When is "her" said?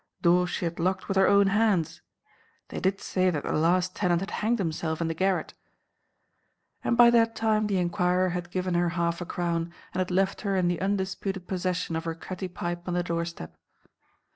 1.15-1.27, 8.73-8.89, 10.41-10.55, 12.05-12.15